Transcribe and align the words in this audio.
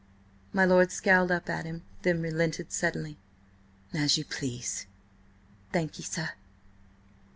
My 0.51 0.65
lord 0.65 0.91
scowled 0.91 1.31
up 1.31 1.47
at 1.47 1.65
him, 1.65 1.83
then 2.01 2.23
relented 2.23 2.71
suddenly. 2.71 3.19
"As 3.93 4.17
you 4.17 4.25
please." 4.25 4.87
"Thank 5.71 5.99
ye, 5.99 6.03
sir." 6.03 6.31